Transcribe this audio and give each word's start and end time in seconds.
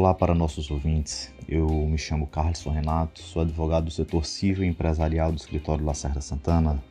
Olá 0.00 0.14
para 0.14 0.34
nossos 0.34 0.70
ouvintes. 0.70 1.30
Eu 1.46 1.68
me 1.68 1.98
chamo 1.98 2.26
Carlos 2.26 2.64
Renato, 2.64 3.20
sou 3.20 3.42
advogado 3.42 3.84
do 3.84 3.90
setor 3.90 4.24
civil 4.24 4.64
e 4.64 4.66
empresarial 4.66 5.30
do 5.30 5.36
escritório 5.36 5.84
Lacerda 5.84 6.22
Santana 6.22 6.82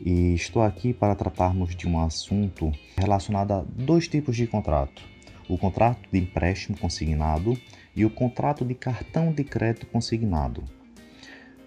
e 0.00 0.32
estou 0.32 0.62
aqui 0.62 0.94
para 0.94 1.14
tratarmos 1.14 1.76
de 1.76 1.86
um 1.86 2.00
assunto 2.00 2.72
relacionado 2.96 3.52
a 3.52 3.64
dois 3.68 4.08
tipos 4.08 4.34
de 4.34 4.46
contrato: 4.46 5.02
o 5.46 5.58
contrato 5.58 6.08
de 6.10 6.20
empréstimo 6.20 6.78
consignado 6.78 7.54
e 7.94 8.06
o 8.06 8.10
contrato 8.10 8.64
de 8.64 8.74
cartão 8.74 9.30
de 9.30 9.44
crédito 9.44 9.84
consignado. 9.84 10.64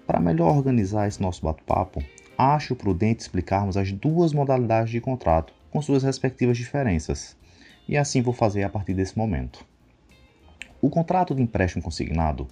Para 0.07 0.19
melhor 0.19 0.57
organizar 0.57 1.07
esse 1.07 1.21
nosso 1.21 1.43
bate-papo, 1.43 2.03
acho 2.35 2.75
prudente 2.75 3.21
explicarmos 3.21 3.77
as 3.77 3.91
duas 3.91 4.33
modalidades 4.33 4.89
de 4.89 4.99
contrato 4.99 5.53
com 5.69 5.79
suas 5.79 6.01
respectivas 6.01 6.57
diferenças, 6.57 7.37
e 7.87 7.95
assim 7.95 8.23
vou 8.23 8.33
fazer 8.33 8.63
a 8.63 8.69
partir 8.69 8.95
desse 8.95 9.15
momento. 9.15 9.69
O 10.81 10.89
contrato 10.89 11.35
de 11.35 11.43
empréstimo 11.43 11.83
consignado 11.83 12.47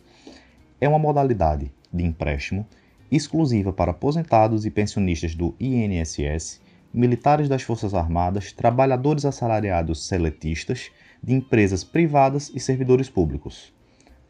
é 0.79 0.87
uma 0.87 0.99
modalidade 0.99 1.71
de 1.91 2.05
empréstimo 2.05 2.63
exclusiva 3.11 3.73
para 3.73 3.89
aposentados 3.89 4.67
e 4.67 4.69
pensionistas 4.69 5.33
do 5.33 5.55
INSS, 5.59 6.61
militares 6.93 7.49
das 7.49 7.63
Forças 7.63 7.95
Armadas, 7.95 8.51
trabalhadores 8.51 9.25
assalariados 9.25 10.05
seletistas, 10.05 10.91
de 11.23 11.33
empresas 11.33 11.83
privadas 11.83 12.51
e 12.53 12.59
servidores 12.59 13.09
públicos. 13.09 13.73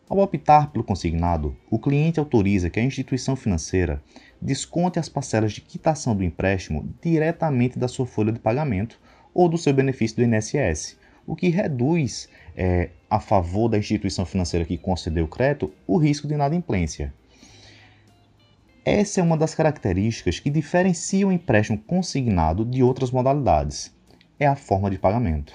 Ao 0.08 0.18
optar 0.20 0.72
pelo 0.72 0.84
consignado, 0.84 1.54
o 1.70 1.78
cliente 1.78 2.22
autoriza 2.22 2.70
que 2.70 2.80
a 2.80 2.84
instituição 2.84 3.36
financeira 3.36 4.02
desconte 4.42 4.98
as 4.98 5.10
parcelas 5.10 5.52
de 5.52 5.60
quitação 5.60 6.16
do 6.16 6.24
empréstimo 6.24 6.90
diretamente 7.02 7.78
da 7.78 7.90
sua 7.90 8.06
folha 8.06 8.32
de 8.32 8.40
pagamento 8.40 8.98
ou 9.34 9.50
do 9.50 9.58
seu 9.58 9.74
benefício 9.74 10.16
do 10.16 10.24
INSS, 10.24 10.98
o 11.30 11.36
que 11.36 11.50
reduz 11.50 12.28
é, 12.58 12.90
a 13.08 13.20
favor 13.20 13.70
da 13.70 13.78
instituição 13.78 14.26
financeira 14.26 14.66
que 14.66 14.80
concedeu 14.80 15.26
o 15.26 15.28
crédito 15.28 15.72
o 15.86 15.96
risco 15.96 16.28
de 16.28 16.34
inadimplência. 16.34 17.14
Essa 18.84 19.20
é 19.20 19.24
uma 19.24 19.38
das 19.38 19.54
características 19.54 20.40
que 20.40 20.50
diferenciam 20.50 21.30
o 21.30 21.32
empréstimo 21.32 21.78
consignado 21.78 22.66
de 22.66 22.82
outras 22.82 23.12
modalidades. 23.12 23.96
É 24.40 24.48
a 24.48 24.56
forma 24.56 24.90
de 24.90 24.98
pagamento. 24.98 25.54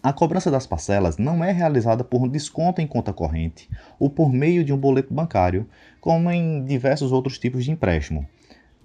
A 0.00 0.12
cobrança 0.12 0.48
das 0.48 0.64
parcelas 0.64 1.18
não 1.18 1.42
é 1.42 1.50
realizada 1.50 2.04
por 2.04 2.22
um 2.22 2.28
desconto 2.28 2.80
em 2.80 2.86
conta 2.86 3.12
corrente 3.12 3.68
ou 3.98 4.08
por 4.08 4.32
meio 4.32 4.62
de 4.62 4.72
um 4.72 4.78
boleto 4.78 5.12
bancário, 5.12 5.68
como 6.00 6.30
em 6.30 6.64
diversos 6.64 7.10
outros 7.10 7.36
tipos 7.36 7.64
de 7.64 7.72
empréstimo. 7.72 8.28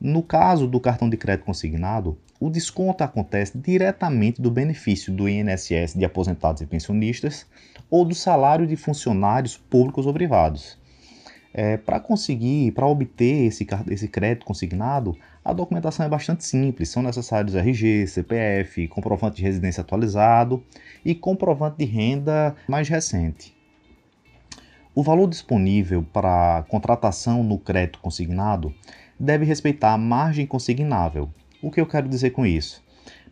No 0.02 0.24
caso 0.24 0.68
do 0.68 0.80
cartão 0.80 1.08
de 1.08 1.18
crédito 1.18 1.46
consignado, 1.46 2.18
o 2.40 2.50
desconto 2.50 3.04
acontece 3.04 3.58
diretamente 3.58 4.42
do 4.42 4.52
benefício 4.52 5.12
do 5.14 5.28
INSS 5.28 5.94
de 5.96 6.06
aposentados 6.06 6.62
e 6.62 6.66
pensionistas 6.66 7.46
ou 7.90 8.06
do 8.06 8.14
salário 8.14 8.68
de 8.68 8.76
funcionários 8.76 9.58
públicos 9.58 10.06
ou 10.06 10.14
privados. 10.14 10.78
É, 11.54 11.76
para 11.76 12.00
conseguir, 12.00 12.72
para 12.74 12.86
obter 12.86 13.48
esse, 13.48 13.66
esse 13.90 14.08
crédito 14.08 14.46
consignado, 14.46 15.18
a 15.44 15.54
documentação 15.54 16.06
é 16.06 16.10
bastante 16.10 16.46
simples. 16.46 16.90
São 16.90 17.02
necessários 17.02 17.56
RG, 17.56 18.06
CPF, 18.06 18.88
comprovante 18.90 19.38
de 19.38 19.44
residência 19.44 19.82
atualizado 19.82 20.64
e 21.04 21.16
comprovante 21.16 21.78
de 21.78 21.86
renda 21.86 22.56
mais 22.68 22.88
recente. 22.88 23.56
O 24.94 25.02
valor 25.02 25.28
disponível 25.28 26.06
para 26.14 26.64
contratação 26.68 27.44
no 27.44 27.58
crédito 27.58 28.00
consignado 28.00 28.74
deve 29.20 29.46
respeitar 29.46 29.94
a 29.94 29.98
margem 29.98 30.46
consignável. 30.46 31.30
O 31.62 31.72
que 31.72 31.82
eu 31.82 31.88
quero 31.88 32.08
dizer 32.08 32.30
com 32.32 32.46
isso? 32.46 32.84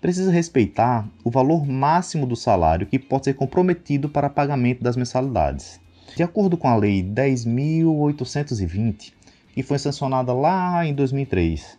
Precisa 0.02 0.32
respeitar 0.32 1.08
o 1.24 1.30
valor 1.30 1.64
máximo 1.66 2.26
do 2.26 2.36
salário 2.36 2.88
que 2.88 2.98
pode 2.98 3.26
ser 3.26 3.36
comprometido 3.36 4.10
para 4.10 4.30
pagamento 4.30 4.84
das 4.84 4.98
mensalidades. 4.98 5.80
De 6.16 6.24
acordo 6.24 6.58
com 6.58 6.68
a 6.68 6.76
Lei 6.76 7.04
10.820, 7.04 9.14
que 9.54 9.62
foi 9.62 9.78
sancionada 9.78 10.34
lá 10.34 10.84
em 10.86 10.94
2003, 10.94 11.78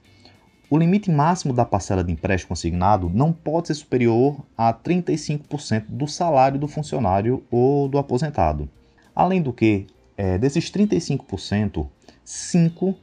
o 0.70 0.78
limite 0.78 1.10
máximo 1.10 1.52
da 1.52 1.64
parcela 1.64 2.04
de 2.04 2.12
empréstimo 2.12 2.50
consignado 2.50 3.08
não 3.08 3.32
pode 3.32 3.66
ser 3.68 3.74
superior 3.74 4.36
a 4.56 4.72
35% 4.72 5.86
do 5.88 6.06
salário 6.06 6.60
do 6.60 6.68
funcionário 6.68 7.42
ou 7.50 7.88
do 7.88 7.98
aposentado. 7.98 8.68
Além 9.14 9.42
do 9.42 9.52
que, 9.52 9.86
é, 10.16 10.38
desses 10.38 10.70
35%, 10.70 11.88
5% 12.24 12.94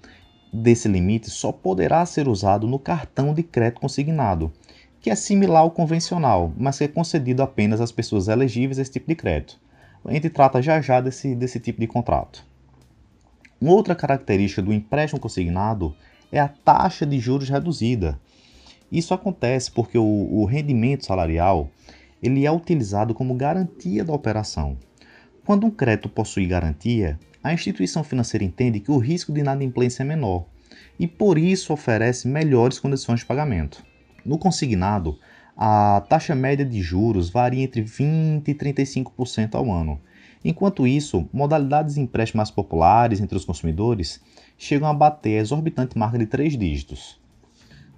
desse 0.54 0.88
limite 0.88 1.32
só 1.32 1.52
poderá 1.52 2.06
ser 2.06 2.28
usado 2.28 2.68
no 2.68 2.78
cartão 2.78 3.34
de 3.34 3.42
crédito 3.42 3.82
consignado, 3.82 4.54
que 5.02 5.10
é 5.10 5.16
similar 5.16 5.62
ao 5.62 5.72
convencional, 5.72 6.54
mas 6.56 6.78
que 6.78 6.84
é 6.84 6.88
concedido 6.88 7.42
apenas 7.42 7.82
às 7.82 7.92
pessoas 7.92 8.28
elegíveis 8.28 8.78
a 8.78 8.84
esse 8.84 8.92
tipo 8.92 9.08
de 9.08 9.16
crédito. 9.16 9.60
A 10.06 10.14
gente 10.14 10.30
trata 10.30 10.62
já 10.62 10.80
já 10.80 11.02
desse, 11.02 11.34
desse 11.34 11.60
tipo 11.60 11.80
de 11.80 11.88
contrato. 11.88 12.46
Uma 13.60 13.74
outra 13.74 13.96
característica 13.96 14.62
do 14.62 14.74
empréstimo 14.74 15.20
consignado 15.20 15.96
é 16.32 16.40
a 16.40 16.48
taxa 16.48 17.06
de 17.06 17.18
juros 17.20 17.50
reduzida. 17.50 18.20
Isso 18.92 19.14
acontece 19.14 19.72
porque 19.72 19.98
o, 19.98 20.04
o 20.04 20.46
rendimento 20.46 21.06
salarial 21.06 21.70
ele 22.22 22.46
é 22.46 22.52
utilizado 22.52 23.14
como 23.14 23.34
garantia 23.36 24.04
da 24.04 24.14
operação. 24.14 24.78
Quando 25.46 25.66
um 25.66 25.72
crédito 25.72 26.08
possui 26.08 26.46
garantia, 26.46 27.20
a 27.44 27.52
instituição 27.54 28.04
financeira 28.04 28.46
entende 28.46 28.80
que 28.80 28.92
o 28.92 28.98
risco 28.98 29.34
de 29.34 29.42
inadimplência 29.42 30.04
é 30.04 30.06
menor 30.06 30.46
e 30.98 31.08
por 31.08 31.38
isso 31.38 31.74
oferece 31.74 32.28
melhores 32.28 32.80
condições 32.80 33.20
de 33.20 33.26
pagamento. 33.26 33.84
No 34.26 34.38
consignado, 34.38 35.20
a 35.56 36.02
taxa 36.10 36.34
média 36.34 36.66
de 36.66 36.82
juros 36.82 37.30
varia 37.30 37.64
entre 37.64 37.84
20% 37.84 38.48
e 38.48 38.56
35% 38.56 39.56
ao 39.56 39.72
ano. 39.72 40.00
Enquanto 40.44 40.88
isso, 40.88 41.28
modalidades 41.32 41.96
de 41.96 42.02
empréstimo 42.02 42.38
mais 42.38 42.50
populares 42.50 43.22
entre 43.22 43.38
os 43.38 43.46
consumidores 43.46 44.22
chegam 44.58 44.88
a 44.88 44.94
bater 44.94 45.38
a 45.38 45.42
exorbitante 45.42 45.98
marca 45.98 46.18
de 46.18 46.26
três 46.26 46.58
dígitos. 46.58 47.22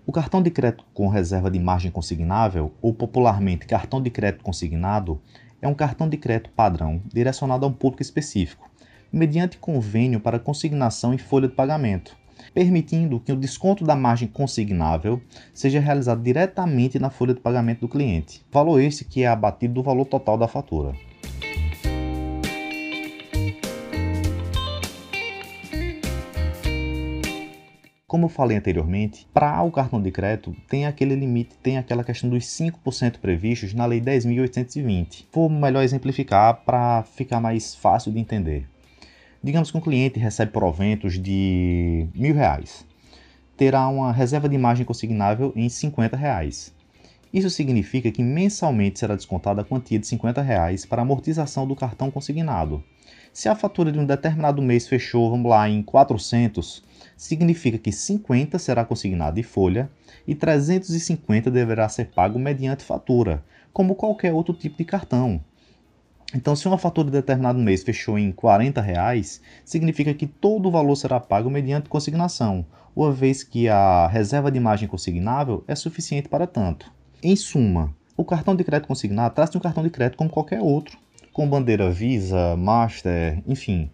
O 0.06 0.12
cartão 0.12 0.42
de 0.42 0.52
crédito 0.52 0.86
com 0.94 1.08
reserva 1.08 1.50
de 1.50 1.60
margem 1.60 1.90
consignável, 1.90 2.72
ou 2.82 2.94
popularmente 2.94 3.66
cartão 3.66 4.02
de 4.02 4.12
crédito 4.12 4.44
consignado, 4.44 5.20
é 5.60 5.68
um 5.68 5.74
cartão 5.74 6.08
de 6.08 6.18
crédito 6.18 6.52
padrão 6.52 7.02
direcionado 7.12 7.66
a 7.66 7.70
um 7.70 7.74
público 7.74 8.04
específico, 8.04 8.70
mediante 9.16 9.58
convênio 9.58 10.20
para 10.20 10.38
consignação 10.38 11.14
em 11.14 11.18
folha 11.18 11.48
de 11.48 11.56
pagamento, 11.56 12.18
permitindo 12.53 13.18
que 13.18 13.31
o 13.31 13.38
desconto 13.38 13.86
da 13.86 13.96
margem 13.96 14.28
consignável 14.28 15.22
seja 15.53 15.80
realizado 15.80 16.22
diretamente 16.22 17.00
na 17.00 17.09
folha 17.09 17.34
de 17.34 17.40
pagamento 17.40 17.80
do 17.80 17.88
cliente, 17.88 18.46
valor 18.52 18.78
esse 18.81 19.06
que 19.06 19.24
é 19.24 19.28
abatido 19.28 19.76
do 19.76 19.84
valor 19.84 20.03
total 20.03 20.38
da 20.38 20.50
fatura. 20.50 20.94
Como 28.06 28.26
eu 28.26 28.30
falei 28.30 28.58
anteriormente, 28.58 29.28
para 29.34 29.62
o 29.64 29.72
cartão 29.72 30.02
de 30.02 30.12
crédito 30.12 30.53
tem 30.70 30.86
aquele 30.86 31.16
limite, 31.16 31.56
tem 31.64 31.78
aquela 31.78 32.03
questão 32.03 32.30
dos 32.30 32.44
5% 32.46 33.20
previstos 33.20 33.74
na 33.74 33.86
Lei 33.86 34.02
10.820. 34.02 35.26
Vou 35.32 35.50
melhor 35.50 35.84
exemplificar 35.84 36.64
para 36.66 37.03
ficar 37.03 37.40
mais 37.40 37.74
fácil 37.76 38.12
de 38.12 38.20
entender. 38.20 38.75
Digamos 39.46 39.70
que 39.70 39.78
um 39.78 39.82
cliente 39.82 40.18
recebe 40.18 40.52
proventos 40.52 41.22
de 41.22 42.08
mil 42.16 42.34
reais. 42.34 42.84
Terá 43.56 43.88
uma 43.88 44.12
reserva 44.12 44.50
de 44.50 44.58
margem 44.58 44.84
consignável 44.84 45.54
em 45.56 45.70
50 45.70 46.18
reais. 46.18 46.74
Isso 47.32 47.52
significa 47.52 48.10
que 48.10 48.24
mensalmente 48.24 48.98
será 48.98 49.16
descontada 49.16 49.62
a 49.62 49.64
quantia 49.64 50.00
de 50.00 50.08
50 50.08 50.42
reais 50.42 50.84
para 50.84 51.04
amortização 51.04 51.68
do 51.68 51.76
cartão 51.76 52.10
consignado. 52.10 52.84
Se 53.32 53.48
a 53.48 53.54
fatura 53.54 53.92
de 53.92 54.00
um 54.00 54.06
determinado 54.08 54.64
mês 54.64 54.88
fechou, 54.88 55.30
vamos 55.30 55.52
lá, 55.52 55.70
em 55.70 55.84
400, 55.84 56.84
significa 57.16 57.78
que 57.78 57.92
50 57.92 58.58
será 58.58 58.84
consignado 58.84 59.40
em 59.40 59.44
folha 59.44 59.92
e 60.28 60.34
350 60.34 61.52
deverá 61.52 61.88
ser 61.88 62.06
pago 62.06 62.40
mediante 62.40 62.84
fatura, 62.84 63.44
como 63.72 63.94
qualquer 63.94 64.34
outro 64.34 64.56
tipo 64.56 64.80
de 64.80 64.86
cartão. 64.86 65.40
Então, 66.34 66.56
se 66.56 66.68
uma 66.68 66.78
fatura 66.78 67.06
de 67.06 67.12
determinado 67.12 67.60
mês 67.60 67.84
fechou 67.84 68.18
em 68.18 68.32
40 68.32 68.82
reais, 68.82 69.42
significa 69.64 70.14
que 70.14 70.26
todo 70.26 70.68
o 70.68 70.72
valor 70.72 70.96
será 70.96 71.20
pago 71.20 71.50
mediante 71.50 71.90
consignação, 71.90 72.66
uma 72.96 73.12
vez 73.12 73.44
que 73.44 73.70
a 73.70 74.08
reserva 74.08 74.52
de 74.52 74.60
margem 74.60 74.88
consignável 74.88 75.64
é 75.68 75.76
suficiente 75.76 76.28
para 76.28 76.48
tanto. 76.48 76.92
Em 77.22 77.36
suma, 77.36 77.96
o 78.18 78.26
cartão 78.26 78.56
de 78.56 78.64
crédito 78.64 78.88
consignado 78.88 79.36
trata 79.36 79.52
de 79.52 79.58
um 79.58 79.62
cartão 79.62 79.84
de 79.84 79.90
crédito 79.90 80.18
como 80.18 80.30
qualquer 80.30 80.62
outro, 80.62 80.98
com 81.32 81.48
bandeira 81.48 81.92
Visa, 81.92 82.56
Master, 82.56 83.42
enfim, 83.46 83.92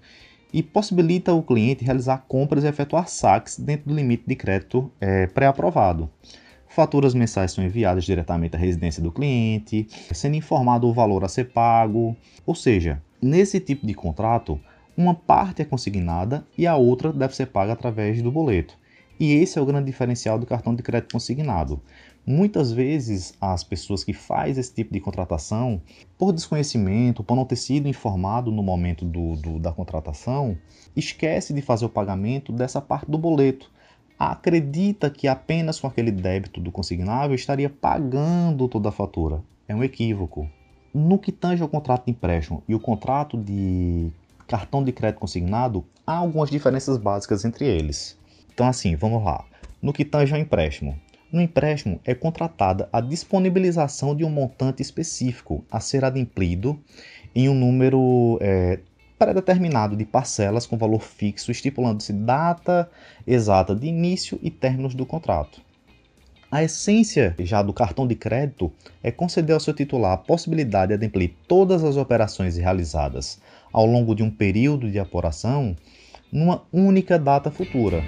e 0.54 0.62
possibilita 0.62 1.34
o 1.34 1.42
cliente 1.42 1.84
realizar 1.84 2.26
compras 2.28 2.64
e 2.64 2.68
efetuar 2.68 3.08
saques 3.08 3.58
dentro 3.58 3.90
do 3.90 3.96
limite 3.96 4.24
de 4.28 4.36
crédito 4.36 4.92
é, 5.00 5.28
pré-aprovado. 5.28 6.10
Faturas 6.74 7.14
mensais 7.14 7.52
são 7.52 7.62
enviadas 7.62 8.06
diretamente 8.06 8.56
à 8.56 8.58
residência 8.60 9.04
do 9.04 9.12
cliente, 9.12 9.88
sendo 10.14 10.38
informado 10.38 10.88
o 10.88 10.94
valor 10.94 11.22
a 11.26 11.28
ser 11.28 11.52
pago. 11.52 12.16
Ou 12.46 12.56
seja, 12.56 13.04
nesse 13.22 13.60
tipo 13.60 13.86
de 13.86 13.94
contrato, 13.94 14.58
uma 14.96 15.14
parte 15.14 15.62
é 15.62 15.66
consignada 15.66 16.48
e 16.58 16.66
a 16.66 16.78
outra 16.78 17.12
deve 17.12 17.36
ser 17.36 17.48
paga 17.48 17.74
através 17.74 18.22
do 18.22 18.32
boleto. 18.32 18.80
E 19.20 19.34
esse 19.34 19.60
é 19.60 19.62
o 19.62 19.66
grande 19.66 19.88
diferencial 19.88 20.40
do 20.40 20.46
cartão 20.46 20.74
de 20.74 20.82
crédito 20.82 21.12
consignado. 21.12 21.82
Muitas 22.26 22.72
vezes 22.72 23.34
as 23.42 23.66
pessoas 23.66 24.06
que 24.06 24.14
fazem 24.14 24.62
esse 24.62 24.74
tipo 24.74 24.94
de 24.94 25.02
contratação, 25.02 25.82
por 26.18 26.32
desconhecimento, 26.32 27.22
por 27.22 27.36
não 27.36 27.44
ter 27.44 27.58
sido 27.58 27.90
informado 27.90 28.50
no 28.50 28.64
momento 28.64 29.04
do, 29.04 29.36
do, 29.36 29.60
da 29.60 29.74
contratação, 29.74 30.58
esquece 30.96 31.54
de 31.54 31.62
fazer 31.62 31.84
o 31.84 31.90
pagamento 31.90 32.54
dessa 32.54 32.80
parte 32.80 33.12
do 33.12 33.18
boleto. 33.18 33.70
Acredita 34.24 35.10
que 35.10 35.28
apenas 35.28 35.80
com 35.80 35.88
aquele 35.88 36.12
débito 36.12 36.62
do 36.62 36.72
consignável 36.72 37.34
estaria 37.34 37.72
pagando 37.72 38.68
toda 38.68 38.90
a 38.90 38.92
fatura. 38.92 39.42
É 39.68 39.74
um 39.74 39.84
equívoco. 39.84 40.48
No 40.94 41.18
que 41.18 41.32
tange 41.32 41.64
ao 41.64 41.68
contrato 41.68 42.06
de 42.06 42.12
empréstimo 42.12 42.62
e 42.68 42.76
o 42.76 42.80
contrato 42.80 43.36
de 43.36 44.12
cartão 44.48 44.84
de 44.84 44.92
crédito 44.92 45.20
consignado, 45.20 45.84
há 46.06 46.18
algumas 46.18 46.52
diferenças 46.52 47.00
básicas 47.00 47.44
entre 47.46 47.66
eles. 47.66 48.16
Então, 48.54 48.68
assim, 48.68 48.96
vamos 48.96 49.24
lá. 49.24 49.44
No 49.82 49.92
que 49.92 50.06
tange 50.06 50.36
ao 50.36 50.40
empréstimo, 50.40 50.96
no 51.32 51.42
empréstimo 51.42 52.00
é 52.06 52.14
contratada 52.14 52.88
a 52.94 53.02
disponibilização 53.02 54.16
de 54.16 54.24
um 54.24 54.30
montante 54.30 54.84
específico 54.84 55.66
a 55.72 55.80
ser 55.80 56.06
adimplido 56.06 56.80
em 57.34 57.50
um 57.50 57.56
número 57.56 58.38
é, 58.40 58.82
pré-determinado 59.22 59.96
de 59.96 60.04
parcelas 60.04 60.66
com 60.66 60.80
valor 60.80 61.04
fixo, 61.04 61.52
estipulando-se 61.52 62.12
data 62.12 62.90
exata 63.28 63.76
de 63.76 63.86
início 63.86 64.40
e 64.42 64.50
términos 64.50 64.96
do 64.96 65.06
contrato. 65.06 65.62
A 66.50 66.64
essência 66.64 67.36
já 67.38 67.62
do 67.62 67.72
cartão 67.72 68.08
de 68.08 68.16
crédito 68.16 68.74
é 69.04 69.12
conceder 69.12 69.54
ao 69.54 69.60
seu 69.60 69.76
titular 69.76 70.14
a 70.14 70.18
possibilidade 70.18 70.88
de 70.88 70.94
adimplir 70.96 71.36
todas 71.48 71.84
as 71.84 71.98
operações 71.98 72.58
realizadas 72.58 73.40
ao 73.72 73.86
longo 73.86 74.16
de 74.16 74.24
um 74.24 74.32
período 74.32 74.90
de 74.90 74.98
apuração 74.98 75.78
numa 76.32 76.64
única 76.74 77.20
data 77.20 77.52
futura. 77.52 78.04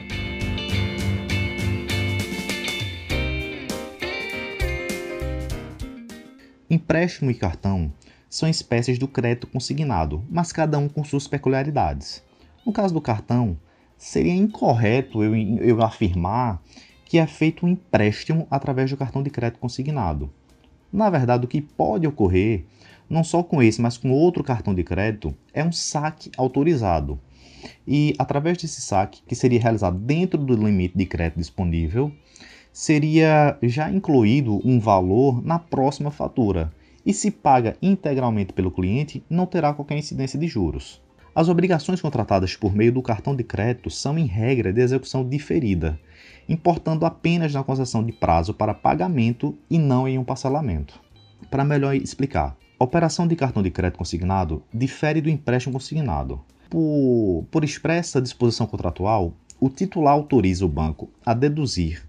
Empréstimo 6.67 7.29
e 7.29 7.35
cartão 7.35 7.93
são 8.33 8.49
espécies 8.49 8.97
do 8.97 9.07
crédito 9.07 9.45
consignado, 9.45 10.23
mas 10.27 10.51
cada 10.51 10.79
um 10.79 10.89
com 10.89 11.03
suas 11.03 11.27
peculiaridades. 11.27 12.23
No 12.65 12.73
caso 12.73 12.91
do 12.91 12.99
cartão, 12.99 13.55
seria 13.95 14.33
incorreto 14.33 15.21
eu, 15.23 15.35
eu 15.35 15.83
afirmar 15.83 16.59
que 17.05 17.19
é 17.19 17.27
feito 17.27 17.63
um 17.63 17.69
empréstimo 17.69 18.47
através 18.49 18.89
do 18.89 18.97
cartão 18.97 19.21
de 19.21 19.29
crédito 19.29 19.59
consignado. 19.59 20.33
Na 20.91 21.11
verdade, 21.11 21.45
o 21.45 21.47
que 21.47 21.61
pode 21.61 22.07
ocorrer, 22.07 22.65
não 23.07 23.23
só 23.23 23.43
com 23.43 23.61
esse, 23.61 23.79
mas 23.79 23.99
com 23.99 24.09
outro 24.09 24.43
cartão 24.43 24.73
de 24.73 24.83
crédito, 24.83 25.35
é 25.53 25.63
um 25.63 25.71
saque 25.71 26.31
autorizado. 26.35 27.19
E 27.87 28.15
através 28.17 28.57
desse 28.57 28.81
saque, 28.81 29.21
que 29.27 29.35
seria 29.35 29.61
realizado 29.61 29.99
dentro 29.99 30.39
do 30.39 30.55
limite 30.55 30.97
de 30.97 31.05
crédito 31.05 31.37
disponível, 31.37 32.11
seria 32.71 33.59
já 33.61 33.91
incluído 33.91 34.59
um 34.67 34.79
valor 34.79 35.39
na 35.45 35.59
próxima 35.59 36.09
fatura 36.09 36.73
e 37.05 37.13
se 37.13 37.31
paga 37.31 37.77
integralmente 37.81 38.53
pelo 38.53 38.71
cliente, 38.71 39.23
não 39.29 39.45
terá 39.45 39.73
qualquer 39.73 39.97
incidência 39.97 40.39
de 40.39 40.47
juros. 40.47 41.01
As 41.35 41.49
obrigações 41.49 41.99
contratadas 41.99 42.55
por 42.55 42.75
meio 42.75 42.93
do 42.93 43.01
cartão 43.01 43.35
de 43.35 43.43
crédito 43.43 43.89
são, 43.89 44.19
em 44.19 44.25
regra, 44.25 44.71
de 44.71 44.81
execução 44.81 45.27
diferida, 45.27 45.99
importando 46.47 47.05
apenas 47.05 47.53
na 47.53 47.63
concessão 47.63 48.03
de 48.03 48.11
prazo 48.11 48.53
para 48.53 48.73
pagamento 48.73 49.57
e 49.69 49.79
não 49.79 50.07
em 50.07 50.19
um 50.19 50.23
parcelamento. 50.23 51.01
Para 51.49 51.65
melhor 51.65 51.95
explicar, 51.95 52.55
a 52.79 52.83
operação 52.83 53.27
de 53.27 53.35
cartão 53.35 53.63
de 53.63 53.71
crédito 53.71 53.97
consignado 53.97 54.63
difere 54.73 55.21
do 55.21 55.29
empréstimo 55.29 55.73
consignado. 55.73 56.41
Por, 56.69 57.45
por 57.49 57.63
expressa 57.63 58.21
disposição 58.21 58.67
contratual, 58.67 59.33
o 59.59 59.69
titular 59.69 60.13
autoriza 60.13 60.65
o 60.65 60.69
banco 60.69 61.09
a 61.25 61.33
deduzir 61.33 62.03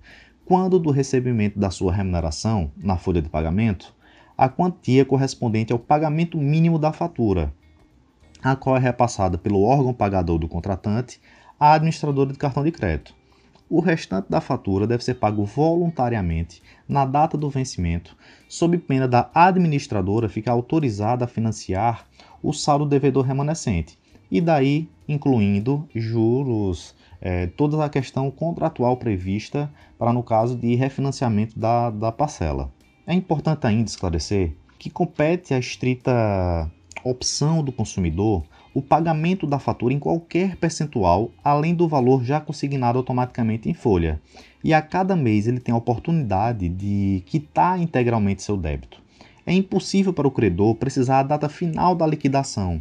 quando 0.44 0.79
do 0.79 0.91
recebimento 0.91 1.58
da 1.58 1.70
sua 1.70 1.93
remuneração 1.93 2.70
na 2.76 2.99
folha 2.99 3.23
de 3.23 3.29
pagamento, 3.31 3.94
a 4.37 4.49
quantia 4.49 5.05
correspondente 5.05 5.73
ao 5.73 5.79
pagamento 5.79 6.37
mínimo 6.37 6.79
da 6.79 6.93
fatura, 6.93 7.53
a 8.43 8.57
qual 8.57 8.77
é 8.77 8.81
repassada 8.81 9.39
pelo 9.39 9.63
órgão 9.63 9.95
pagador 9.95 10.39
do 10.39 10.49
contratante 10.49 11.21
à 11.59 11.73
administradora 11.75 12.33
de 12.33 12.39
cartão 12.39 12.65
de 12.65 12.73
crédito. 12.73 13.15
O 13.71 13.81
restante 13.81 14.29
da 14.29 14.41
fatura 14.41 14.87
deve 14.87 15.03
ser 15.03 15.15
pago 15.15 15.45
voluntariamente 15.45 16.63
na 16.89 17.07
data 17.07 17.39
do 17.39 17.49
vencimento, 17.49 18.17
sob 18.49 18.77
pena 18.77 19.09
da 19.09 19.31
administradora 19.35 20.29
ficar 20.29 20.53
autorizada 20.53 21.25
a 21.25 21.29
financiar 21.29 22.07
o 22.43 22.53
saldo 22.53 22.85
devedor 22.85 23.25
remanescente, 23.25 23.99
e 24.31 24.41
daí 24.41 24.89
incluindo 25.09 25.89
juros, 25.95 26.95
é, 27.21 27.47
toda 27.47 27.83
a 27.83 27.89
questão 27.89 28.31
contratual 28.31 28.97
prevista 28.97 29.71
para 29.99 30.13
no 30.13 30.23
caso 30.23 30.57
de 30.57 30.75
refinanciamento 30.75 31.59
da, 31.59 31.91
da 31.91 32.13
parcela. 32.13 32.71
É 33.06 33.12
importante 33.12 33.67
ainda 33.67 33.89
esclarecer 33.89 34.53
que 34.79 34.89
compete 34.89 35.53
à 35.53 35.59
estrita 35.59 36.71
opção 37.05 37.62
do 37.62 37.71
consumidor 37.71 38.45
o 38.73 38.81
pagamento 38.81 39.47
da 39.47 39.59
fatura 39.59 39.93
em 39.93 39.99
qualquer 39.99 40.56
percentual 40.56 41.31
além 41.45 41.75
do 41.75 41.87
valor 41.87 42.25
já 42.25 42.41
consignado 42.41 42.99
automaticamente 42.99 43.69
em 43.69 43.75
folha. 43.75 44.21
E 44.65 44.73
a 44.73 44.81
cada 44.81 45.15
mês 45.15 45.47
ele 45.47 45.61
tem 45.61 45.75
a 45.75 45.79
oportunidade 45.79 46.67
de 46.69 47.23
quitar 47.27 47.79
integralmente 47.79 48.43
seu 48.43 48.56
débito. 48.56 49.03
É 49.47 49.53
impossível 49.53 50.12
para 50.12 50.27
o 50.27 50.31
credor 50.31 50.75
precisar 50.75 51.21
a 51.21 51.25
data 51.25 51.51
final 51.51 51.95
da 51.95 52.06
liquidação, 52.06 52.81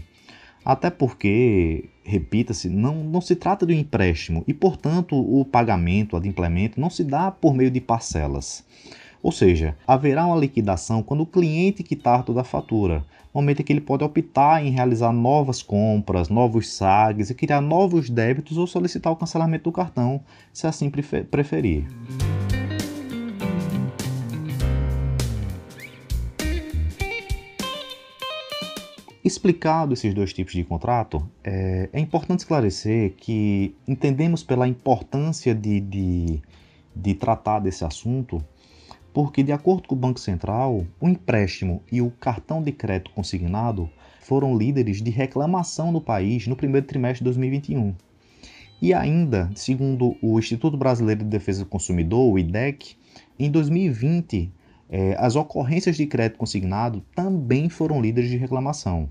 até 0.63 0.89
porque, 0.89 1.89
repita-se, 2.05 2.69
não, 2.69 3.03
não 3.03 3.19
se 3.19 3.35
trata 3.35 3.65
de 3.65 3.73
um 3.73 3.77
empréstimo 3.77 4.45
e, 4.47 4.53
portanto, 4.53 5.17
o 5.17 5.43
pagamento, 5.43 6.13
o 6.13 6.17
adimplemento, 6.17 6.79
não 6.79 6.89
se 6.89 7.03
dá 7.03 7.29
por 7.29 7.53
meio 7.53 7.69
de 7.69 7.81
parcelas. 7.81 8.63
Ou 9.23 9.31
seja, 9.31 9.77
haverá 9.87 10.25
uma 10.25 10.35
liquidação 10.35 11.01
quando 11.01 11.21
o 11.21 11.25
cliente 11.25 11.81
quitar 11.81 12.23
toda 12.23 12.41
a 12.41 12.43
fatura, 12.43 13.05
momento 13.33 13.61
em 13.61 13.63
que 13.63 13.71
ele 13.71 13.79
pode 13.79 14.03
optar 14.03 14.63
em 14.63 14.69
realizar 14.69 15.13
novas 15.13 15.63
compras, 15.63 16.27
novos 16.27 16.73
SAGs 16.73 17.29
e 17.29 17.33
criar 17.33 17.61
novos 17.61 18.09
débitos 18.09 18.57
ou 18.57 18.67
solicitar 18.67 19.13
o 19.13 19.15
cancelamento 19.15 19.63
do 19.63 19.71
cartão, 19.71 20.19
se 20.51 20.67
assim 20.67 20.91
preferir. 20.91 21.87
Explicado 29.23 29.93
esses 29.93 30.13
dois 30.13 30.33
tipos 30.33 30.51
de 30.51 30.65
contrato, 30.65 31.25
é, 31.41 31.89
é 31.93 31.99
importante 32.01 32.39
esclarecer 32.39 33.13
que 33.15 33.73
entendemos 33.87 34.43
pela 34.43 34.67
importância 34.67 35.55
de, 35.55 35.79
de, 35.79 36.41
de 36.93 37.13
tratar 37.13 37.59
desse 37.59 37.85
assunto, 37.85 38.43
porque, 39.13 39.43
de 39.43 39.51
acordo 39.51 39.87
com 39.87 39.95
o 39.95 39.97
Banco 39.97 40.19
Central, 40.19 40.85
o 40.99 41.07
empréstimo 41.07 41.83
e 41.91 42.01
o 42.01 42.09
cartão 42.09 42.61
de 42.63 42.71
crédito 42.71 43.11
consignado 43.11 43.89
foram 44.21 44.57
líderes 44.57 45.01
de 45.01 45.11
reclamação 45.11 45.91
no 45.91 46.01
país 46.01 46.47
no 46.47 46.55
primeiro 46.55 46.87
trimestre 46.87 47.19
de 47.19 47.25
2021. 47.25 47.93
E 48.81 48.93
ainda, 48.93 49.49
segundo 49.55 50.15
o 50.21 50.39
Instituto 50.39 50.75
Brasileiro 50.75 51.23
de 51.23 51.29
Defesa 51.29 51.63
do 51.63 51.69
Consumidor, 51.69 52.33
o 52.33 52.39
IDEC, 52.39 52.95
em 53.37 53.49
2020 53.51 54.51
é, 54.89 55.15
as 55.17 55.35
ocorrências 55.35 55.95
de 55.95 56.05
crédito 56.05 56.37
consignado 56.37 57.03
também 57.15 57.69
foram 57.69 58.01
líderes 58.01 58.29
de 58.29 58.37
reclamação. 58.37 59.09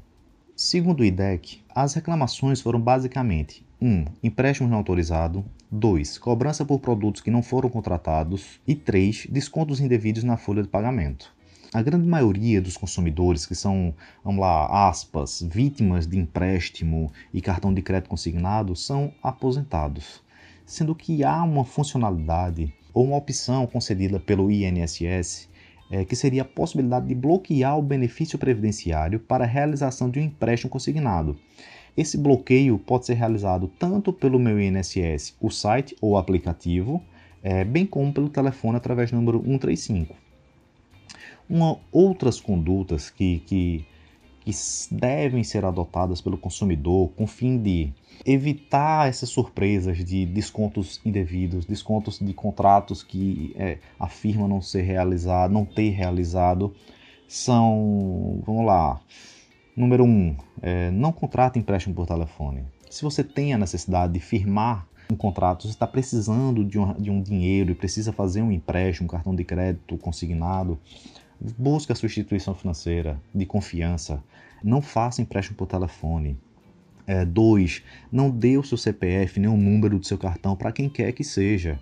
Segundo 0.54 1.00
o 1.00 1.04
IDEC, 1.04 1.60
as 1.74 1.94
reclamações 1.94 2.60
foram 2.60 2.80
basicamente 2.80 3.64
1. 3.82 3.84
Um, 3.84 4.04
empréstimo 4.22 4.68
não 4.68 4.78
autorizado 4.78 5.44
2. 5.68 6.16
Cobrança 6.18 6.64
por 6.64 6.78
produtos 6.78 7.20
que 7.20 7.32
não 7.32 7.42
foram 7.42 7.68
contratados 7.68 8.60
e 8.64 8.76
3. 8.76 9.26
Descontos 9.28 9.80
indevidos 9.80 10.22
na 10.22 10.36
folha 10.36 10.62
de 10.62 10.68
pagamento. 10.68 11.34
A 11.74 11.82
grande 11.82 12.06
maioria 12.06 12.62
dos 12.62 12.76
consumidores 12.76 13.44
que 13.44 13.56
são, 13.56 13.92
vamos 14.22 14.40
lá, 14.40 14.88
aspas, 14.88 15.42
vítimas 15.42 16.06
de 16.06 16.16
empréstimo 16.16 17.10
e 17.34 17.40
cartão 17.40 17.74
de 17.74 17.82
crédito 17.82 18.10
consignado 18.10 18.76
são 18.76 19.12
aposentados, 19.20 20.22
sendo 20.64 20.94
que 20.94 21.24
há 21.24 21.42
uma 21.42 21.64
funcionalidade 21.64 22.72
ou 22.94 23.06
uma 23.06 23.16
opção 23.16 23.66
concedida 23.66 24.20
pelo 24.20 24.48
INSS 24.48 25.48
é, 25.92 26.06
que 26.06 26.16
seria 26.16 26.40
a 26.40 26.46
possibilidade 26.46 27.06
de 27.06 27.14
bloquear 27.14 27.78
o 27.78 27.82
benefício 27.82 28.38
previdenciário 28.38 29.20
para 29.20 29.44
a 29.44 29.46
realização 29.46 30.08
de 30.08 30.18
um 30.18 30.22
empréstimo 30.22 30.70
consignado. 30.70 31.36
Esse 31.94 32.16
bloqueio 32.16 32.78
pode 32.78 33.04
ser 33.04 33.12
realizado 33.12 33.70
tanto 33.78 34.10
pelo 34.10 34.38
meu 34.38 34.58
INSS, 34.58 35.36
o 35.38 35.50
site 35.50 35.94
ou 36.00 36.16
aplicativo, 36.16 37.02
é, 37.42 37.62
bem 37.62 37.84
como 37.84 38.10
pelo 38.10 38.30
telefone 38.30 38.78
através 38.78 39.10
do 39.10 39.16
número 39.16 39.38
135. 39.40 40.16
Uma, 41.46 41.78
outras 41.92 42.40
condutas 42.40 43.10
que, 43.10 43.40
que 43.40 43.84
que 44.44 44.50
devem 44.90 45.44
ser 45.44 45.64
adotadas 45.64 46.20
pelo 46.20 46.36
consumidor 46.36 47.10
com 47.10 47.26
fim 47.26 47.56
de 47.58 47.92
evitar 48.26 49.08
essas 49.08 49.28
surpresas 49.28 50.04
de 50.04 50.26
descontos 50.26 51.00
indevidos, 51.04 51.64
descontos 51.64 52.18
de 52.18 52.32
contratos 52.34 53.02
que 53.02 53.52
é, 53.56 53.78
afirma 53.98 54.48
não 54.48 54.60
ser 54.60 54.82
realizado, 54.82 55.52
não 55.52 55.64
ter 55.64 55.90
realizado, 55.90 56.74
são, 57.26 58.42
vamos 58.44 58.66
lá, 58.66 59.00
número 59.76 60.04
um, 60.04 60.36
é, 60.60 60.90
não 60.90 61.12
contrate 61.12 61.58
empréstimo 61.58 61.94
por 61.94 62.06
telefone. 62.06 62.64
Se 62.90 63.02
você 63.02 63.24
tem 63.24 63.54
a 63.54 63.58
necessidade 63.58 64.12
de 64.12 64.20
firmar 64.20 64.86
um 65.10 65.16
contrato, 65.16 65.62
você 65.62 65.70
está 65.70 65.86
precisando 65.86 66.64
de 66.64 66.78
um, 66.78 66.92
de 66.94 67.10
um 67.10 67.22
dinheiro 67.22 67.70
e 67.70 67.74
precisa 67.74 68.12
fazer 68.12 68.42
um 68.42 68.52
empréstimo, 68.52 69.06
um 69.06 69.10
cartão 69.10 69.34
de 69.34 69.44
crédito 69.44 69.96
consignado, 69.98 70.78
busque 71.58 71.92
a 71.92 71.94
substituição 71.94 72.54
financeira 72.54 73.20
de 73.34 73.44
confiança. 73.44 74.22
Não 74.62 74.80
faça 74.80 75.20
empréstimo 75.20 75.56
por 75.56 75.66
telefone. 75.66 76.38
É, 77.06 77.24
dois, 77.24 77.82
não 78.12 78.30
dê 78.30 78.56
o 78.56 78.62
seu 78.62 78.78
CPF 78.78 79.40
nem 79.40 79.50
o 79.50 79.56
número 79.56 79.98
do 79.98 80.06
seu 80.06 80.16
cartão 80.16 80.54
para 80.54 80.70
quem 80.70 80.88
quer 80.88 81.12
que 81.12 81.24
seja. 81.24 81.78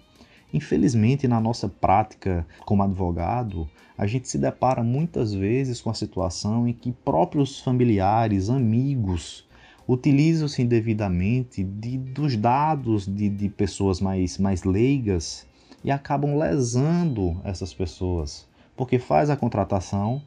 Infelizmente, 0.52 1.28
na 1.28 1.40
nossa 1.40 1.68
prática 1.68 2.46
como 2.64 2.82
advogado, 2.82 3.68
a 3.96 4.06
gente 4.06 4.28
se 4.28 4.38
depara 4.38 4.82
muitas 4.82 5.34
vezes 5.34 5.80
com 5.80 5.90
a 5.90 5.94
situação 5.94 6.66
em 6.66 6.72
que 6.72 6.90
próprios 6.90 7.60
familiares, 7.60 8.48
amigos, 8.48 9.46
utilizam-se 9.86 10.62
indevidamente 10.62 11.62
de, 11.62 11.98
dos 11.98 12.36
dados 12.36 13.06
de, 13.06 13.28
de 13.28 13.48
pessoas 13.48 14.00
mais, 14.00 14.38
mais 14.38 14.64
leigas 14.64 15.46
e 15.84 15.90
acabam 15.90 16.36
lesando 16.36 17.40
essas 17.44 17.74
pessoas, 17.74 18.48
porque 18.80 18.99
faz 18.99 19.28
a 19.28 19.37
contratação, 19.37 20.22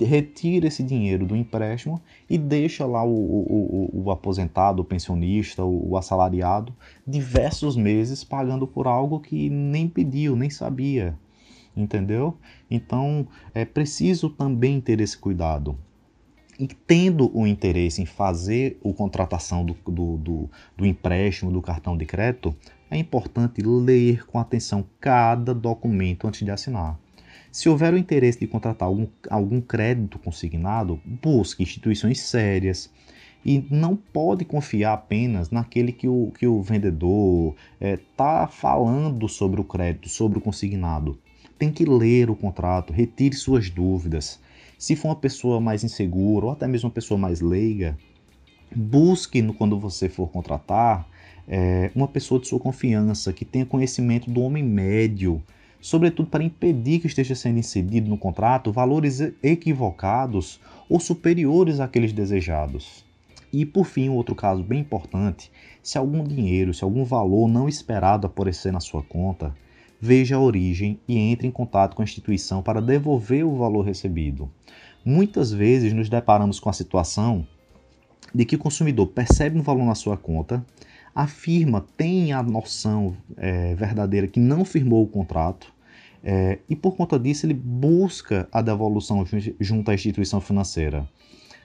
retira 0.00 0.66
esse 0.66 0.82
dinheiro 0.82 1.24
do 1.24 1.36
empréstimo 1.36 2.02
e 2.28 2.36
deixa 2.36 2.84
lá 2.84 3.04
o, 3.04 3.08
o, 3.08 3.90
o, 3.94 4.02
o 4.02 4.10
aposentado, 4.10 4.82
o 4.82 4.84
pensionista, 4.84 5.64
o, 5.64 5.96
assalariado, 5.96 6.74
diversos 7.06 7.76
meses 7.76 8.24
pagando 8.24 8.66
por 8.66 8.88
algo 8.88 9.20
que 9.20 9.48
nem 9.48 9.88
pediu, 9.88 10.34
nem 10.34 10.50
sabia 10.50 11.16
entendeu? 11.76 12.36
Então 12.68 13.28
é 13.54 13.64
preciso 13.64 14.28
também 14.28 14.80
ter 14.80 15.00
esse 15.00 15.16
cuidado. 15.16 15.78
E 16.58 16.66
tendo 16.66 17.30
o 17.32 17.46
interesse 17.46 18.02
em 18.02 18.06
fazer 18.06 18.80
a 18.84 18.92
contratação 18.92 19.64
do, 19.64 19.76
do, 19.86 20.16
do, 20.16 20.50
do 20.76 20.84
empréstimo, 20.84 21.52
do 21.52 21.62
cartão 21.62 21.96
de 21.96 22.04
crédito, 22.04 22.52
é 22.90 22.98
importante 22.98 23.62
ler 23.62 24.26
com 24.26 24.40
atenção 24.40 24.84
cada 24.98 25.54
documento 25.54 26.26
antes 26.26 26.44
de 26.44 26.50
assinar. 26.50 26.98
Se 27.50 27.68
houver 27.68 27.94
o 27.94 27.98
interesse 27.98 28.38
de 28.38 28.46
contratar 28.46 28.88
algum, 28.88 29.06
algum 29.30 29.60
crédito 29.60 30.18
consignado, 30.18 31.00
busque 31.04 31.62
instituições 31.62 32.20
sérias 32.20 32.90
e 33.44 33.64
não 33.70 33.96
pode 33.96 34.44
confiar 34.44 34.92
apenas 34.94 35.50
naquele 35.50 35.92
que 35.92 36.06
o, 36.06 36.32
que 36.38 36.46
o 36.46 36.62
vendedor 36.62 37.54
está 37.80 38.42
é, 38.42 38.52
falando 38.52 39.28
sobre 39.28 39.60
o 39.60 39.64
crédito, 39.64 40.08
sobre 40.08 40.38
o 40.38 40.40
consignado. 40.40 41.18
Tem 41.58 41.72
que 41.72 41.84
ler 41.84 42.30
o 42.30 42.36
contrato, 42.36 42.92
retire 42.92 43.34
suas 43.34 43.70
dúvidas. 43.70 44.38
Se 44.78 44.94
for 44.94 45.08
uma 45.08 45.16
pessoa 45.16 45.60
mais 45.60 45.82
insegura 45.82 46.46
ou 46.46 46.52
até 46.52 46.68
mesmo 46.68 46.88
uma 46.88 46.94
pessoa 46.94 47.18
mais 47.18 47.40
leiga, 47.40 47.96
busque 48.74 49.42
no, 49.42 49.54
quando 49.54 49.78
você 49.78 50.08
for 50.08 50.28
contratar 50.28 51.08
é, 51.48 51.90
uma 51.94 52.06
pessoa 52.06 52.40
de 52.40 52.46
sua 52.46 52.60
confiança 52.60 53.32
que 53.32 53.44
tenha 53.44 53.64
conhecimento 53.64 54.30
do 54.30 54.42
homem 54.42 54.62
médio, 54.62 55.42
sobretudo 55.80 56.28
para 56.28 56.44
impedir 56.44 57.00
que 57.00 57.06
esteja 57.06 57.34
sendo 57.34 57.58
inserido 57.58 58.08
no 58.08 58.18
contrato 58.18 58.72
valores 58.72 59.20
equivocados 59.42 60.60
ou 60.88 60.98
superiores 60.98 61.80
àqueles 61.80 62.12
desejados. 62.12 63.04
E 63.52 63.64
por 63.64 63.84
fim, 63.86 64.08
um 64.08 64.16
outro 64.16 64.34
caso 64.34 64.62
bem 64.62 64.80
importante: 64.80 65.50
se 65.82 65.96
algum 65.96 66.22
dinheiro, 66.24 66.74
se 66.74 66.84
algum 66.84 67.04
valor 67.04 67.48
não 67.48 67.68
esperado 67.68 68.26
aparecer 68.26 68.72
na 68.72 68.80
sua 68.80 69.02
conta, 69.02 69.54
veja 70.00 70.36
a 70.36 70.40
origem 70.40 71.00
e 71.08 71.16
entre 71.16 71.46
em 71.46 71.50
contato 71.50 71.96
com 71.96 72.02
a 72.02 72.04
instituição 72.04 72.62
para 72.62 72.82
devolver 72.82 73.44
o 73.44 73.56
valor 73.56 73.82
recebido. 73.82 74.50
Muitas 75.04 75.52
vezes 75.52 75.92
nos 75.92 76.08
deparamos 76.08 76.60
com 76.60 76.68
a 76.68 76.74
situação 76.74 77.46
de 78.34 78.44
que 78.44 78.56
o 78.56 78.58
consumidor 78.58 79.06
percebe 79.06 79.58
um 79.58 79.62
valor 79.62 79.86
na 79.86 79.94
sua 79.94 80.16
conta, 80.16 80.64
a 81.18 81.26
firma 81.26 81.84
tem 81.96 82.32
a 82.32 82.40
noção 82.44 83.16
é, 83.36 83.74
verdadeira 83.74 84.28
que 84.28 84.38
não 84.38 84.64
firmou 84.64 85.02
o 85.02 85.08
contrato 85.08 85.72
é, 86.22 86.60
e 86.68 86.76
por 86.76 86.94
conta 86.94 87.18
disso 87.18 87.44
ele 87.44 87.54
busca 87.54 88.48
a 88.52 88.62
devolução 88.62 89.26
junto 89.58 89.90
à 89.90 89.94
instituição 89.94 90.40
financeira. 90.40 91.08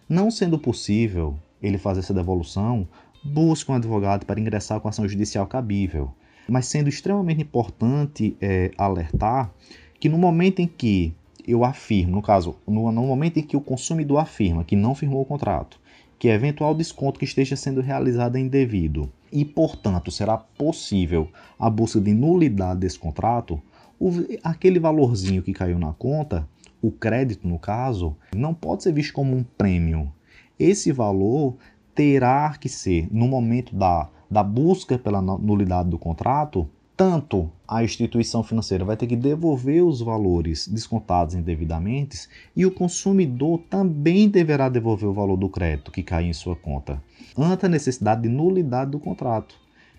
Não 0.09 0.31
sendo 0.31 0.57
possível 0.57 1.37
ele 1.61 1.77
fazer 1.77 1.99
essa 1.99 2.15
devolução, 2.15 2.87
busca 3.23 3.71
um 3.71 3.75
advogado 3.75 4.25
para 4.25 4.39
ingressar 4.39 4.79
com 4.79 4.87
ação 4.87 5.07
judicial 5.07 5.45
cabível 5.45 6.11
mas 6.47 6.65
sendo 6.65 6.89
extremamente 6.89 7.43
importante 7.43 8.35
é, 8.41 8.71
alertar 8.75 9.53
que 9.99 10.09
no 10.09 10.17
momento 10.17 10.61
em 10.61 10.67
que 10.67 11.13
eu 11.47 11.63
afirmo, 11.63 12.13
no 12.15 12.21
caso, 12.23 12.55
no, 12.67 12.91
no 12.91 13.03
momento 13.03 13.37
em 13.37 13.43
que 13.43 13.55
o 13.55 13.61
consumidor 13.61 14.17
afirma 14.17 14.63
que 14.63 14.75
não 14.75 14.95
firmou 14.95 15.21
o 15.21 15.25
contrato, 15.25 15.79
que 16.23 16.29
eventual 16.29 16.73
desconto 16.73 17.19
que 17.19 17.25
esteja 17.25 17.57
sendo 17.57 17.81
realizado 17.81 18.37
é 18.37 18.39
indevido 18.39 19.11
e, 19.29 19.43
portanto, 19.43 20.09
será 20.09 20.37
possível 20.37 21.27
a 21.59 21.69
busca 21.69 21.99
de 21.99 22.13
nulidade 22.13 22.79
desse 22.79 22.97
contrato, 22.97 23.61
o, 23.99 24.09
aquele 24.41 24.79
valorzinho 24.79 25.43
que 25.43 25.51
caiu 25.51 25.77
na 25.77 25.91
conta, 25.91 26.47
o 26.81 26.89
crédito 26.89 27.45
no 27.45 27.59
caso, 27.59 28.15
não 28.33 28.53
pode 28.53 28.83
ser 28.83 28.93
visto 28.93 29.11
como 29.11 29.35
um 29.35 29.43
prêmio. 29.43 30.13
Esse 30.57 30.93
valor 30.93 31.57
terá 31.93 32.55
que 32.57 32.69
ser, 32.69 33.05
no 33.11 33.27
momento 33.27 33.75
da 33.75 34.09
da 34.31 34.41
busca 34.41 34.97
pela 34.97 35.21
nulidade 35.21 35.89
do 35.89 35.99
contrato, 35.99 36.67
tanto 37.03 37.51
a 37.67 37.83
instituição 37.83 38.41
financeira 38.41 38.85
vai 38.85 38.95
ter 38.95 39.07
que 39.07 39.17
devolver 39.17 39.83
os 39.83 39.99
valores 39.99 40.69
descontados 40.69 41.35
indevidamente 41.35 42.29
e 42.55 42.65
o 42.65 42.71
consumidor 42.71 43.59
também 43.69 44.29
deverá 44.29 44.69
devolver 44.69 45.09
o 45.09 45.13
valor 45.13 45.35
do 45.35 45.49
crédito 45.49 45.91
que 45.91 46.01
cai 46.01 46.23
em 46.23 46.31
sua 46.31 46.55
conta, 46.55 47.03
ante 47.37 47.65
a 47.65 47.69
necessidade 47.69 48.21
de 48.21 48.29
nulidade 48.29 48.91
do 48.91 49.01
contrato, 49.01 49.53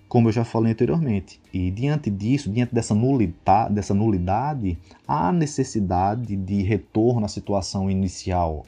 como 0.09 0.29
eu 0.29 0.33
já 0.33 0.45
falei 0.45 0.73
anteriormente. 0.73 1.41
E 1.53 1.71
diante 1.71 2.11
disso, 2.11 2.51
diante 2.51 2.75
dessa 2.75 2.95
nulidade, 2.95 3.75
dessa 3.75 3.95
nulidade 3.95 4.79
há 5.07 5.33
necessidade 5.33 6.37
de 6.37 6.63
retorno 6.63 7.27
à 7.27 7.29
situação 7.29 7.91
inicial, 7.91 8.65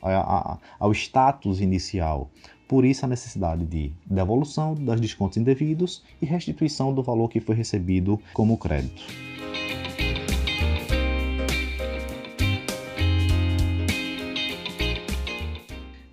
ao 0.78 0.92
status 0.92 1.60
inicial, 1.60 2.30
por 2.68 2.84
isso, 2.84 3.04
a 3.04 3.08
necessidade 3.08 3.64
de 3.64 3.92
devolução 4.04 4.74
dos 4.74 5.00
descontos 5.00 5.38
indevidos 5.38 6.02
e 6.20 6.26
restituição 6.26 6.92
do 6.92 7.00
valor 7.00 7.28
que 7.28 7.38
foi 7.38 7.54
recebido 7.54 8.20
como 8.32 8.58
crédito. 8.58 9.04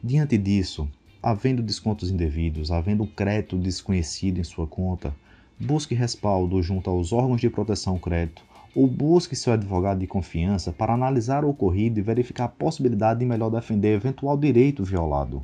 Diante 0.03 0.37
disso, 0.37 0.87
havendo 1.23 1.63
descontos 1.63 2.11
indevidos, 2.11 2.69
havendo 2.69 3.07
crédito 3.07 3.57
desconhecido 3.57 4.39
em 4.39 4.43
sua 4.43 4.67
conta, 4.67 5.15
busque 5.57 5.95
respaldo 5.95 6.61
junto 6.61 6.89
aos 6.89 7.13
órgãos 7.13 7.39
de 7.39 7.49
proteção 7.49 7.93
ao 7.93 7.99
crédito 7.99 8.43
ou 8.75 8.85
busque 8.87 9.35
seu 9.35 9.53
advogado 9.53 9.99
de 9.99 10.07
confiança 10.07 10.73
para 10.73 10.93
analisar 10.93 11.45
o 11.45 11.49
ocorrido 11.49 11.99
e 11.99 12.03
verificar 12.03 12.45
a 12.45 12.49
possibilidade 12.49 13.21
de 13.21 13.25
melhor 13.25 13.49
defender 13.49 13.95
eventual 13.95 14.35
direito 14.35 14.83
violado. 14.83 15.41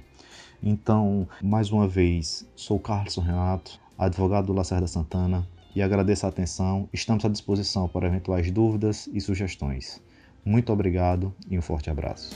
Então, 0.61 1.27
mais 1.41 1.71
uma 1.71 1.87
vez, 1.87 2.45
sou 2.55 2.79
Carlos 2.79 3.15
Renato, 3.15 3.79
advogado 3.97 4.47
do 4.47 4.53
Lacerda 4.53 4.87
Santana, 4.87 5.47
e 5.75 5.81
agradeço 5.81 6.25
a 6.25 6.29
atenção. 6.29 6.89
Estamos 6.91 7.23
à 7.23 7.29
disposição 7.29 7.87
para 7.87 8.07
eventuais 8.07 8.51
dúvidas 8.51 9.07
e 9.13 9.21
sugestões. 9.21 10.01
Muito 10.43 10.73
obrigado 10.73 11.33
e 11.49 11.57
um 11.57 11.61
forte 11.61 11.89
abraço. 11.89 12.35